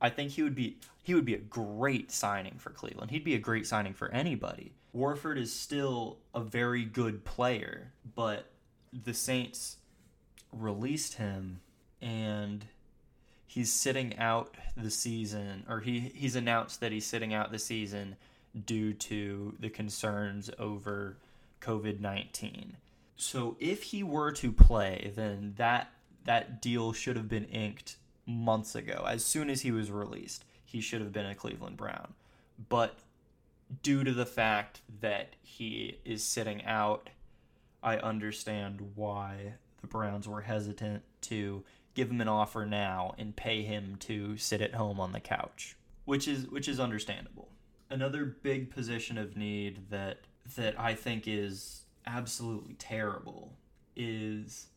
I 0.00 0.10
think 0.10 0.32
he 0.32 0.42
would 0.42 0.54
be 0.54 0.78
he 1.02 1.14
would 1.14 1.24
be 1.24 1.34
a 1.34 1.38
great 1.38 2.12
signing 2.12 2.58
for 2.58 2.70
Cleveland. 2.70 3.10
He'd 3.10 3.24
be 3.24 3.34
a 3.34 3.40
great 3.40 3.66
signing 3.66 3.94
for 3.94 4.10
anybody. 4.10 4.74
Warford 4.92 5.38
is 5.38 5.52
still 5.52 6.18
a 6.34 6.40
very 6.40 6.84
good 6.84 7.24
player, 7.24 7.92
but 8.14 8.50
the 8.92 9.14
Saints 9.14 9.78
released 10.52 11.14
him 11.14 11.60
and 12.00 12.66
he's 13.48 13.72
sitting 13.72 14.16
out 14.18 14.54
the 14.76 14.90
season 14.90 15.64
or 15.68 15.80
he 15.80 16.12
he's 16.14 16.36
announced 16.36 16.80
that 16.80 16.92
he's 16.92 17.06
sitting 17.06 17.34
out 17.34 17.50
the 17.50 17.58
season 17.58 18.14
due 18.66 18.92
to 18.92 19.54
the 19.58 19.70
concerns 19.70 20.50
over 20.58 21.16
COVID-19. 21.60 22.74
So 23.16 23.56
if 23.58 23.84
he 23.84 24.02
were 24.04 24.30
to 24.32 24.52
play, 24.52 25.12
then 25.16 25.54
that 25.56 25.90
that 26.24 26.60
deal 26.62 26.92
should 26.92 27.16
have 27.16 27.28
been 27.28 27.46
inked 27.46 27.96
months 28.26 28.74
ago. 28.74 29.06
As 29.08 29.24
soon 29.24 29.48
as 29.48 29.62
he 29.62 29.72
was 29.72 29.90
released, 29.90 30.44
he 30.64 30.80
should 30.80 31.00
have 31.00 31.12
been 31.12 31.26
a 31.26 31.34
Cleveland 31.34 31.78
Brown. 31.78 32.12
But 32.68 32.98
due 33.82 34.04
to 34.04 34.12
the 34.12 34.26
fact 34.26 34.82
that 35.00 35.36
he 35.40 35.98
is 36.04 36.22
sitting 36.22 36.64
out, 36.64 37.08
I 37.82 37.96
understand 37.96 38.92
why 38.94 39.54
the 39.80 39.86
Browns 39.86 40.28
were 40.28 40.42
hesitant 40.42 41.02
to 41.22 41.64
give 41.94 42.10
him 42.10 42.20
an 42.20 42.28
offer 42.28 42.64
now 42.64 43.14
and 43.18 43.34
pay 43.34 43.62
him 43.62 43.96
to 44.00 44.36
sit 44.36 44.60
at 44.60 44.74
home 44.74 45.00
on 45.00 45.12
the 45.12 45.20
couch, 45.20 45.76
which 46.04 46.28
is 46.28 46.46
which 46.48 46.68
is 46.68 46.80
understandable. 46.80 47.48
Another 47.90 48.24
big 48.24 48.70
position 48.70 49.18
of 49.18 49.36
need 49.36 49.90
that 49.90 50.20
that 50.56 50.78
I 50.78 50.94
think 50.94 51.26
is 51.26 51.82
absolutely 52.06 52.74
terrible 52.74 53.52
is 53.96 54.68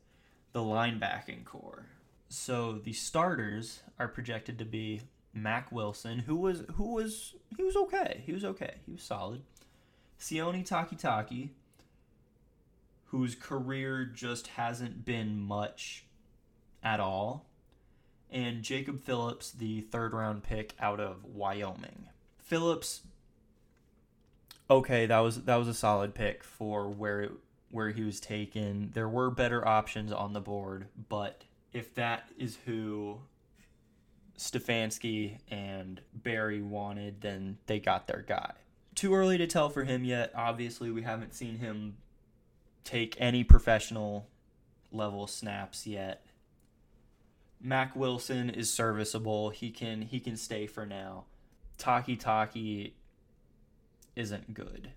the 0.51 0.59
linebacking 0.59 1.45
corps. 1.45 1.85
So 2.29 2.79
the 2.83 2.93
starters 2.93 3.81
are 3.99 4.07
projected 4.07 4.57
to 4.59 4.65
be 4.65 5.01
Mack 5.33 5.71
Wilson, 5.71 6.19
who 6.19 6.35
was 6.35 6.63
who 6.73 6.93
was 6.93 7.35
he 7.55 7.63
was 7.63 7.75
okay. 7.75 8.21
He 8.25 8.33
was 8.33 8.43
okay. 8.43 8.75
He 8.85 8.91
was 8.91 9.03
solid. 9.03 9.41
Sione 10.19 10.67
Takitaki, 10.67 11.49
whose 13.05 13.35
career 13.35 14.05
just 14.05 14.47
hasn't 14.47 15.03
been 15.03 15.39
much 15.39 16.05
at 16.83 16.99
all. 16.99 17.45
And 18.31 18.63
Jacob 18.63 19.03
Phillips, 19.03 19.51
the 19.51 19.81
third 19.81 20.13
round 20.13 20.43
pick 20.43 20.73
out 20.79 20.99
of 20.99 21.25
Wyoming. 21.25 22.07
Phillips 22.39 23.01
okay, 24.71 25.05
that 25.05 25.19
was 25.19 25.43
that 25.43 25.57
was 25.57 25.67
a 25.67 25.73
solid 25.73 26.15
pick 26.15 26.43
for 26.43 26.89
where 26.89 27.21
it, 27.21 27.31
where 27.69 27.91
he 27.91 28.03
was 28.03 28.19
taken. 28.19 28.91
There 28.93 29.09
were 29.09 29.29
better 29.29 29.67
options 29.67 30.11
on 30.11 30.33
the 30.33 30.39
board, 30.39 30.87
but 31.09 31.43
if 31.73 31.93
that 31.95 32.29
is 32.37 32.57
who 32.65 33.19
Stefanski 34.37 35.37
and 35.49 36.01
Berry 36.13 36.61
wanted, 36.61 37.21
then 37.21 37.57
they 37.67 37.79
got 37.79 38.07
their 38.07 38.23
guy. 38.27 38.53
Too 38.95 39.13
early 39.13 39.37
to 39.37 39.47
tell 39.47 39.69
for 39.69 39.83
him 39.83 40.03
yet. 40.03 40.31
Obviously, 40.35 40.89
we 40.89 41.03
haven't 41.03 41.33
seen 41.33 41.57
him 41.57 41.97
take 42.83 43.15
any 43.19 43.43
professional 43.43 44.27
level 44.91 45.27
snaps 45.27 45.85
yet. 45.85 46.25
Mack 47.63 47.95
Wilson 47.95 48.49
is 48.49 48.73
serviceable. 48.73 49.49
He 49.49 49.69
can 49.69 50.01
he 50.01 50.19
can 50.19 50.35
stay 50.35 50.67
for 50.67 50.85
now. 50.85 51.25
Takitaki 51.77 52.93
isn't 54.15 54.53
good. 54.53 54.91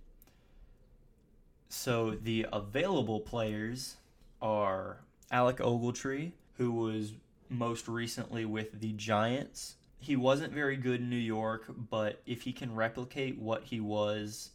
So 1.69 2.13
the 2.13 2.47
available 2.53 3.21
players 3.21 3.97
are 4.41 4.99
Alec 5.31 5.57
Ogletree, 5.57 6.33
who 6.59 6.73
was 6.73 7.13
most 7.49 7.89
recently 7.89 8.45
with 8.45 8.81
the 8.81 8.93
Giants. 8.93 9.77
He 9.99 10.17
wasn't 10.17 10.53
very 10.53 10.77
good 10.77 11.01
in 11.01 11.11
New 11.11 11.17
York, 11.17 11.65
but 11.91 12.21
if 12.27 12.43
he 12.43 12.53
can 12.53 12.75
replicate 12.75 13.39
what 13.39 13.65
he 13.65 13.81
was 13.81 14.51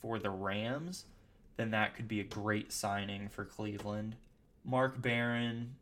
for 0.00 0.18
the 0.18 0.30
Rams, 0.30 1.04
then 1.56 1.70
that 1.72 1.94
could 1.94 2.08
be 2.08 2.20
a 2.20 2.24
great 2.24 2.72
signing 2.72 3.28
for 3.28 3.44
Cleveland. 3.44 4.16
Mark 4.64 5.00
Barron, 5.02 5.74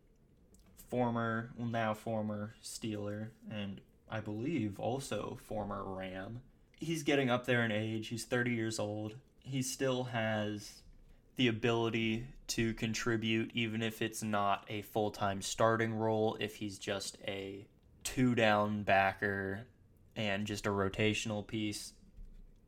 former, 0.93 1.49
well 1.57 1.69
now 1.69 1.95
former 1.95 2.53
Steeler, 2.63 3.29
and 3.51 3.81
I 4.11 4.21
believe 4.21 4.79
also 4.79 5.39
former 5.43 5.83
Ram. 5.83 6.43
He's 6.77 7.03
getting 7.03 7.31
up 7.31 7.47
there 7.47 7.65
in 7.65 7.73
age. 7.73 8.09
He's 8.09 8.27
30 8.27 8.51
years 8.51 8.79
old. 8.79 9.15
He 9.39 9.63
still 9.63 10.05
has 10.05 10.83
the 11.37 11.49
ability 11.49 12.27
to 12.49 12.75
contribute, 12.75 13.53
even 13.55 13.83
if 13.83 14.03
it's 14.03 14.23
not 14.23 14.67
a 14.69 14.83
full 14.83 15.11
time 15.11 15.41
starting 15.41 15.95
role, 15.95 16.37
if 16.39 16.57
he's 16.57 16.79
just 16.79 17.17
a 17.27 17.67
two 18.05 18.35
down 18.35 18.83
backer 18.83 19.63
and 20.15 20.47
just 20.47 20.67
a 20.67 20.71
rotational 20.71 21.47
piece, 21.47 21.95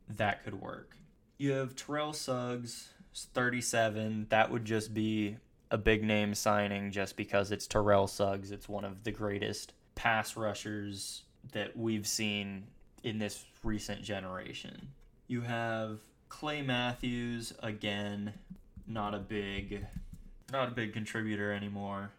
that 0.09 0.45
could 0.45 0.63
work. 0.63 0.97
You 1.37 1.53
have 1.53 1.77
Terrell 1.77 2.15
Suggs, 2.15 2.89
37. 3.35 4.29
That 4.31 4.51
would 4.51 4.65
just 4.65 4.95
be 4.95 5.37
a 5.75 5.77
big 5.77 6.05
name 6.05 6.33
signing 6.37 6.93
just 6.93 7.17
because 7.17 7.51
it's 7.51 7.67
Terrell 7.67 8.07
Suggs. 8.07 8.53
It's 8.53 8.69
one 8.69 8.85
of 8.85 9.03
the 9.03 9.11
greatest 9.11 9.73
pass 9.97 10.37
rushers 10.37 11.23
that 11.51 11.77
we've 11.77 12.07
seen 12.07 12.69
in 13.03 13.19
this 13.19 13.45
recent 13.65 14.01
generation. 14.01 14.91
You 15.27 15.41
have 15.41 15.99
Clay 16.29 16.63
Matthews 16.63 17.55
again, 17.61 18.35
not 18.87 19.15
a 19.15 19.19
big 19.19 19.85
not 20.53 20.69
a 20.69 20.71
big 20.71 20.93
contributor 20.93 21.53
anymore. 21.53 22.11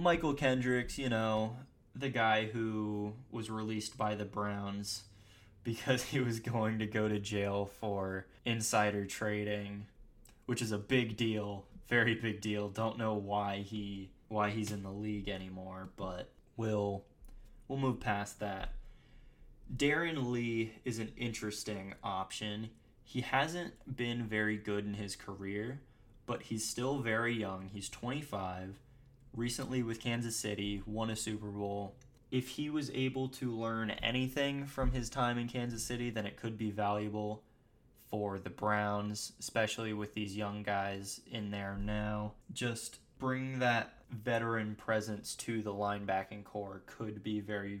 Mychal 0.00 0.34
Kendricks, 0.34 0.96
you 0.96 1.10
know, 1.10 1.58
the 1.94 2.08
guy 2.08 2.46
who 2.46 3.12
was 3.30 3.50
released 3.50 3.98
by 3.98 4.14
the 4.14 4.24
Browns 4.24 5.02
because 5.64 6.02
he 6.04 6.18
was 6.18 6.40
going 6.40 6.78
to 6.78 6.86
go 6.86 7.08
to 7.08 7.18
jail 7.18 7.66
for 7.78 8.24
insider 8.46 9.04
trading, 9.04 9.84
which 10.46 10.62
is 10.62 10.72
a 10.72 10.78
big 10.78 11.14
deal, 11.18 11.66
very 11.92 12.14
big 12.14 12.40
deal. 12.40 12.70
Don't 12.70 12.96
know 12.96 13.12
why 13.12 13.58
he 13.58 14.10
why 14.28 14.48
he's 14.48 14.72
in 14.72 14.82
the 14.82 14.90
league 14.90 15.28
anymore, 15.28 15.90
but 15.96 16.30
we'll 16.56 17.04
we'll 17.68 17.78
move 17.78 18.00
past 18.00 18.40
that. 18.40 18.72
Darron 19.76 20.30
Lee 20.30 20.72
is 20.86 20.98
an 20.98 21.12
interesting 21.18 21.92
option. 22.02 22.70
He 23.04 23.20
hasn't 23.20 23.74
been 23.94 24.26
very 24.26 24.56
good 24.56 24.86
in 24.86 24.94
his 24.94 25.16
career, 25.16 25.82
but 26.24 26.40
he's 26.40 26.66
still 26.66 27.00
very 27.00 27.34
young. 27.34 27.68
He's 27.70 27.90
25, 27.90 28.78
recently 29.34 29.82
with 29.82 30.00
Kansas 30.00 30.36
City, 30.36 30.82
won 30.86 31.10
a 31.10 31.16
Super 31.16 31.48
Bowl. 31.48 31.96
If 32.30 32.48
he 32.48 32.70
was 32.70 32.90
able 32.92 33.28
to 33.28 33.50
learn 33.50 33.90
anything 33.90 34.64
from 34.64 34.92
his 34.92 35.10
time 35.10 35.36
in 35.36 35.46
Kansas 35.46 35.84
City, 35.84 36.08
then 36.08 36.24
it 36.24 36.38
could 36.38 36.56
be 36.56 36.70
valuable 36.70 37.42
for 38.12 38.38
the 38.38 38.50
Browns, 38.50 39.32
especially 39.40 39.94
with 39.94 40.14
these 40.14 40.36
young 40.36 40.62
guys 40.62 41.22
in 41.26 41.50
there 41.50 41.78
now. 41.80 42.34
Just 42.52 42.98
bring 43.18 43.58
that 43.60 43.94
veteran 44.10 44.74
presence 44.74 45.34
to 45.34 45.62
the 45.62 45.72
linebacking 45.72 46.44
corps 46.44 46.82
could 46.86 47.22
be 47.22 47.40
very 47.40 47.80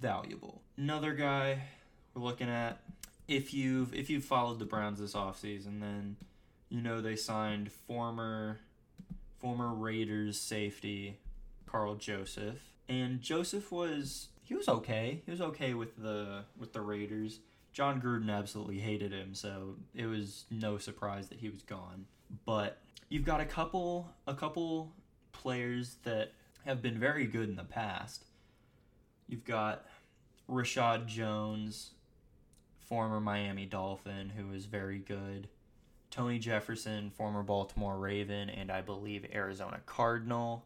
Valuable. 0.00 0.62
Another 0.76 1.12
guy 1.12 1.62
we're 2.14 2.22
looking 2.22 2.48
at 2.48 2.80
if 3.26 3.52
you've 3.52 3.94
if 3.94 4.08
you've 4.10 4.24
followed 4.24 4.58
the 4.58 4.64
Browns 4.64 4.98
this 4.98 5.14
offseason, 5.14 5.80
then 5.80 6.16
you 6.68 6.80
know 6.80 7.00
they 7.00 7.16
signed 7.16 7.70
former 7.70 8.58
former 9.38 9.74
Raiders 9.74 10.40
safety 10.40 11.18
Karl 11.66 11.94
Joseph. 11.94 12.58
And 12.88 13.20
Joseph 13.20 13.70
was 13.70 14.28
he 14.42 14.54
was 14.54 14.68
okay. 14.68 15.22
He 15.24 15.30
was 15.30 15.40
okay 15.40 15.74
with 15.74 15.96
the 16.02 16.44
with 16.58 16.72
the 16.72 16.80
Raiders. 16.80 17.40
Jon 17.72 18.00
Gruden 18.00 18.30
absolutely 18.30 18.78
hated 18.78 19.12
him, 19.12 19.34
so 19.34 19.76
it 19.94 20.06
was 20.06 20.46
no 20.50 20.78
surprise 20.78 21.28
that 21.28 21.38
he 21.38 21.48
was 21.50 21.62
gone. 21.62 22.06
But 22.44 22.78
you've 23.08 23.24
got 23.24 23.40
a 23.40 23.44
couple 23.44 24.10
a 24.26 24.34
couple 24.34 24.92
players 25.32 25.96
that 26.04 26.32
have 26.64 26.82
been 26.82 26.98
very 26.98 27.26
good 27.26 27.48
in 27.48 27.56
the 27.56 27.64
past. 27.64 28.24
You've 29.28 29.44
got 29.44 29.84
Reshad 30.48 31.06
Jones, 31.06 31.90
former 32.78 33.20
Miami 33.20 33.66
Dolphin, 33.66 34.30
who 34.30 34.48
was 34.48 34.64
very 34.64 34.98
good. 34.98 35.48
Tony 36.10 36.38
Jefferson, 36.38 37.10
former 37.10 37.42
Baltimore 37.42 37.98
Raven, 37.98 38.48
and 38.48 38.72
I 38.72 38.80
believe 38.80 39.26
Arizona 39.32 39.80
Cardinal. 39.84 40.64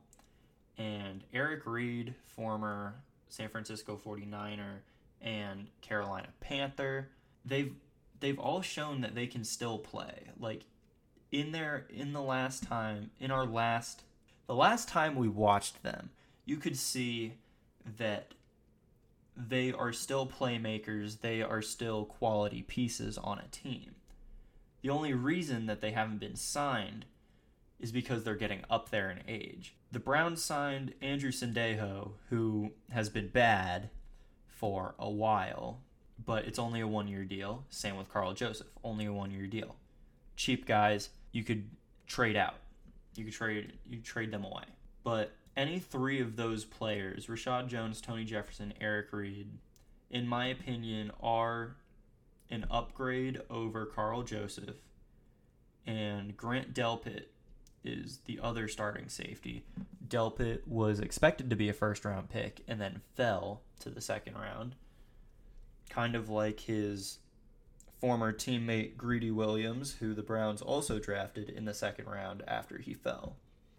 And 0.78 1.24
Eric 1.34 1.66
Reid, 1.66 2.14
former 2.24 2.94
San 3.28 3.48
Francisco 3.48 4.00
49er 4.02 4.80
and 5.20 5.66
Carolina 5.80 6.28
Panther. 6.40 7.08
They've 7.44 7.74
they've 8.20 8.38
all 8.38 8.62
shown 8.62 9.00
that 9.00 9.14
they 9.14 9.26
can 9.26 9.44
still 9.44 9.78
play. 9.78 10.28
Like 10.38 10.62
in 11.30 11.52
their 11.52 11.86
in 11.90 12.12
the 12.12 12.22
last 12.22 12.62
time 12.62 13.10
in 13.18 13.30
our 13.30 13.44
last 13.44 14.02
the 14.46 14.54
last 14.54 14.88
time 14.88 15.16
we 15.16 15.28
watched 15.28 15.82
them, 15.82 16.10
you 16.44 16.56
could 16.56 16.76
see 16.76 17.34
that 17.98 18.34
they 19.36 19.72
are 19.72 19.92
still 19.92 20.26
playmakers, 20.26 21.20
they 21.20 21.42
are 21.42 21.62
still 21.62 22.04
quality 22.04 22.62
pieces 22.62 23.18
on 23.18 23.38
a 23.38 23.48
team. 23.48 23.94
The 24.82 24.90
only 24.90 25.14
reason 25.14 25.66
that 25.66 25.80
they 25.80 25.92
haven't 25.92 26.18
been 26.18 26.36
signed 26.36 27.06
is 27.78 27.92
because 27.92 28.24
they're 28.24 28.34
getting 28.34 28.64
up 28.70 28.90
there 28.90 29.10
in 29.10 29.20
age. 29.28 29.74
The 29.90 29.98
Browns 29.98 30.42
signed 30.42 30.94
Andrew 31.02 31.30
Sendejo, 31.30 32.12
who 32.30 32.72
has 32.90 33.08
been 33.08 33.28
bad 33.28 33.90
for 34.46 34.94
a 34.98 35.10
while, 35.10 35.80
but 36.24 36.44
it's 36.44 36.58
only 36.58 36.80
a 36.80 36.86
one 36.86 37.08
year 37.08 37.24
deal. 37.24 37.64
Same 37.70 37.96
with 37.96 38.08
Karl 38.08 38.34
Joseph, 38.34 38.68
only 38.84 39.06
a 39.06 39.12
one 39.12 39.30
year 39.30 39.46
deal. 39.46 39.76
Cheap 40.36 40.66
guys, 40.66 41.10
you 41.32 41.42
could 41.42 41.68
trade 42.06 42.36
out. 42.36 42.54
You 43.16 43.24
could 43.24 43.34
trade 43.34 43.72
you 43.90 43.98
trade 43.98 44.30
them 44.30 44.44
away. 44.44 44.64
But 45.02 45.32
any 45.56 45.78
three 45.78 46.20
of 46.20 46.36
those 46.36 46.64
players, 46.64 47.26
Reshad 47.26 47.68
Jones, 47.68 48.00
Tony 48.00 48.24
Jefferson, 48.24 48.72
Eric 48.80 49.12
Reid, 49.12 49.48
in 50.10 50.26
my 50.26 50.46
opinion, 50.46 51.10
are 51.20 51.76
an 52.50 52.66
upgrade 52.70 53.40
over 53.50 53.86
Karl 53.86 54.22
Joseph, 54.22 54.76
and 55.86 56.36
Grant 56.36 56.74
Delpit 56.74 57.24
is 57.84 58.20
the 58.26 58.38
other 58.40 58.68
starting 58.68 59.08
safety. 59.08 59.64
Delpit 60.06 60.66
was 60.66 61.00
expected 61.00 61.50
to 61.50 61.56
be 61.56 61.68
a 61.68 61.72
first 61.72 62.04
round 62.04 62.28
pick 62.28 62.62
and 62.68 62.80
then 62.80 63.00
fell 63.16 63.62
to 63.80 63.90
the 63.90 64.00
second 64.00 64.34
round, 64.34 64.74
kind 65.88 66.14
of 66.14 66.28
like 66.28 66.60
his 66.60 67.18
former 68.00 68.32
teammate 68.32 68.96
Greedy 68.96 69.30
Williams, 69.30 69.96
who 70.00 70.14
the 70.14 70.22
Browns 70.22 70.60
also 70.60 70.98
drafted 70.98 71.48
in 71.48 71.64
the 71.64 71.74
second 71.74 72.06
round 72.06 72.42
after 72.46 72.78
he 72.78 72.94
fell. 72.94 73.36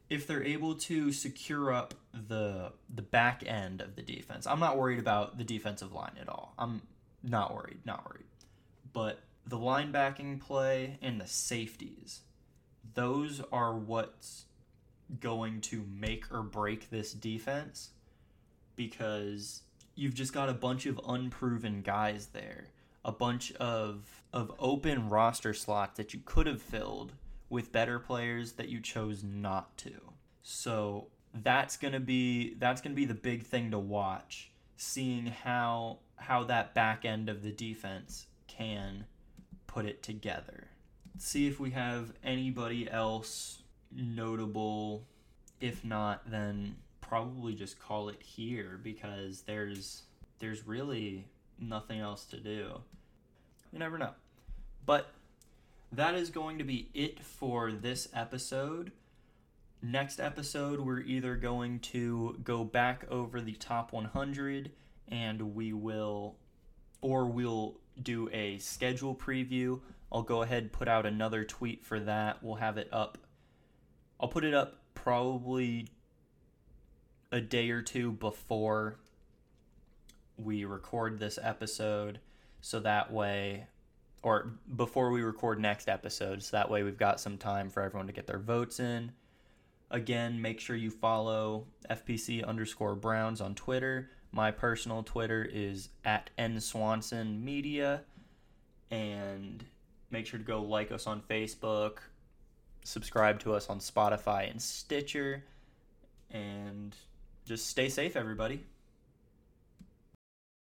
If 0.10 0.28
they're 0.28 0.44
able 0.44 0.76
to 0.76 1.12
secure 1.12 1.72
up 1.72 1.94
the 2.14 2.74
the 2.94 3.02
back 3.02 3.44
end 3.46 3.82
of 3.82 3.96
the 3.96 4.02
defense, 4.02 4.46
I'm 4.46 4.60
not 4.60 4.78
worried 4.78 5.00
about 5.00 5.38
the 5.38 5.44
defensive 5.44 5.94
line 5.94 6.18
at 6.20 6.30
all. 6.30 6.54
I'm 6.58 6.82
not 7.24 7.54
worried, 7.54 7.80
not 7.86 8.06
worried. 8.08 8.26
But 8.92 9.22
the 9.46 9.58
linebacking 9.58 10.40
play 10.40 10.98
and 11.02 11.20
the 11.20 11.28
safeties, 11.28 12.22
those 12.94 13.42
are 13.52 13.76
what's 13.76 14.46
going 15.20 15.62
to 15.62 15.86
make 16.00 16.32
or 16.32 16.44
break 16.44 16.90
this 16.90 17.14
defense 17.14 17.90
because 18.76 19.62
you've 19.96 20.14
just 20.14 20.34
got 20.34 20.50
a 20.50 20.54
bunch 20.54 20.86
of 20.86 21.00
unproven 21.08 21.82
guys 21.82 22.28
there 22.28 22.66
a 23.06 23.12
bunch 23.12 23.52
of 23.54 24.24
of 24.32 24.52
open 24.60 25.10
roster 25.10 25.54
slots 25.54 25.98
that 25.98 26.14
you 26.14 26.22
could 26.26 26.48
have 26.48 26.62
filled 26.62 27.14
with 27.54 27.72
better 27.72 28.00
players 28.00 28.54
that 28.54 28.68
you 28.68 28.80
chose 28.80 29.24
not 29.24 29.78
to. 29.78 29.94
So 30.42 31.10
that's 31.36 31.78
gonna 31.78 32.00
be 32.00 32.56
that's 32.56 32.82
gonna 32.82 32.96
be 32.96 33.06
the 33.06 33.14
big 33.14 33.44
thing 33.44 33.70
to 33.70 33.78
watch, 33.78 34.52
seeing 34.76 35.28
how 35.28 36.00
how 36.16 36.46
that 36.46 36.74
back 36.74 37.06
end 37.06 37.30
of 37.30 37.44
the 37.44 37.52
defense 37.52 38.26
can 38.48 39.06
put 39.68 39.86
it 39.86 40.02
together. 40.02 40.70
See 41.20 41.46
if 41.46 41.60
we 41.60 41.70
have 41.70 42.14
anybody 42.24 42.90
else 42.90 43.62
notable. 43.92 45.06
If 45.62 45.86
not, 45.86 46.30
then 46.32 46.78
probably 47.02 47.54
just 47.54 47.80
call 47.80 48.10
it 48.10 48.22
here 48.24 48.80
because 48.82 49.42
there's 49.42 50.02
there's 50.40 50.66
really 50.66 51.28
nothing 51.60 52.00
else 52.00 52.26
to 52.26 52.38
do. 52.38 52.82
You 53.72 53.78
never 53.78 54.00
know. 54.00 54.14
But 54.88 55.12
that 55.96 56.16
is 56.16 56.30
going 56.30 56.58
to 56.58 56.64
be 56.64 56.90
it 56.94 57.20
for 57.20 57.72
this 57.72 58.08
episode. 58.14 58.92
Next 59.82 60.20
episode, 60.20 60.80
we're 60.80 61.02
either 61.02 61.36
going 61.36 61.80
to 61.80 62.40
go 62.44 62.64
back 62.64 63.06
over 63.12 63.42
the 63.42 63.54
top 63.54 63.94
100 63.94 64.72
and 65.08 65.54
we 65.54 65.74
will, 65.74 66.38
or 67.02 67.26
we'll 67.26 67.76
do 68.02 68.30
a 68.32 68.58
schedule 68.58 69.14
preview. 69.14 69.82
I'll 70.12 70.24
go 70.24 70.42
ahead 70.42 70.72
put 70.72 70.88
out 70.88 71.06
another 71.06 71.44
tweet 71.44 71.86
for 71.86 72.00
that. 72.00 72.42
We'll 72.42 72.56
have 72.56 72.78
it 72.78 72.90
up. 72.92 73.18
I'll 74.20 74.30
put 74.30 74.46
it 74.46 74.54
up 74.54 74.80
probably 74.96 75.90
a 77.32 77.42
day 77.42 77.70
or 77.70 77.82
two 77.82 78.12
before 78.14 79.00
we 80.38 80.66
record 80.66 81.20
this 81.20 81.38
episode 81.42 82.20
so 82.62 82.80
that 82.80 83.12
way 83.12 83.68
or 84.24 84.54
before 84.76 85.12
we 85.12 85.22
record 85.22 85.60
next 85.60 85.90
episode 85.90 86.42
so 86.42 86.58
that 86.58 86.70
way 86.70 86.82
we've 86.82 86.98
got 86.98 87.20
some 87.20 87.38
time 87.38 87.70
for 87.70 87.84
everyone 87.84 88.08
to 88.08 88.14
get 88.14 88.26
their 88.26 88.40
votes 88.40 88.80
in. 88.80 89.12
Again 89.92 90.42
make 90.42 90.60
sure 90.60 90.76
you 90.76 90.90
follow 90.90 91.68
fpc 91.90 92.44
underscore 92.46 92.96
browns 92.96 93.42
on 93.42 93.54
twitter. 93.54 94.10
My 94.32 94.50
personal 94.50 95.04
twitter 95.04 95.44
is 95.44 95.90
at 96.04 96.32
nswanson 96.40 97.44
media. 97.44 98.02
And 98.90 99.64
make 100.10 100.26
sure 100.26 100.40
to 100.40 100.46
go 100.46 100.62
like 100.62 100.92
us 100.92 101.06
on 101.06 101.22
facebook 101.22 101.98
subscribe 102.84 103.40
to 103.40 103.54
us 103.54 103.70
on 103.70 103.80
spotify 103.80 104.50
and 104.50 104.62
stitcher 104.62 105.44
and 106.32 106.96
just 107.46 107.68
stay 107.68 107.90
safe 107.90 108.16
everybody 108.16 108.64